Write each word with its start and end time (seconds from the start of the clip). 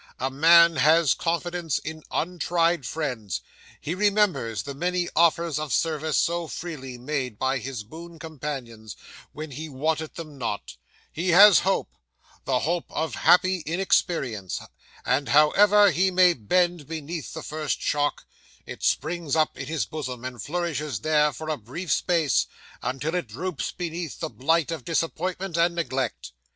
A 0.19 0.31
man 0.31 0.77
has 0.77 1.13
confidence 1.13 1.77
in 1.77 2.01
untried 2.09 2.87
friends, 2.87 3.41
he 3.79 3.93
remembers 3.93 4.63
the 4.63 4.73
many 4.73 5.09
offers 5.15 5.59
of 5.59 5.71
service 5.71 6.17
so 6.17 6.47
freely 6.47 6.97
made 6.97 7.37
by 7.37 7.59
his 7.59 7.83
boon 7.83 8.17
companions 8.17 8.95
when 9.31 9.51
he 9.51 9.69
wanted 9.69 10.15
them 10.15 10.39
not; 10.39 10.77
he 11.11 11.29
has 11.29 11.59
hope 11.59 11.91
the 12.45 12.61
hope 12.61 12.87
of 12.89 13.13
happy 13.13 13.59
inexperience 13.67 14.59
and 15.05 15.29
however 15.29 15.91
he 15.91 16.09
may 16.09 16.33
bend 16.33 16.87
beneath 16.87 17.35
the 17.35 17.43
first 17.43 17.79
shock, 17.79 18.25
it 18.65 18.81
springs 18.81 19.35
up 19.35 19.55
in 19.55 19.67
his 19.67 19.85
bosom, 19.85 20.25
and 20.25 20.41
flourishes 20.41 21.01
there 21.01 21.31
for 21.31 21.47
a 21.47 21.57
brief 21.57 21.91
space, 21.91 22.47
until 22.81 23.13
it 23.13 23.27
droops 23.27 23.71
beneath 23.71 24.19
the 24.19 24.29
blight 24.31 24.71
of 24.71 24.83
disappointment 24.83 25.55
and 25.57 25.75
neglect. 25.75 26.31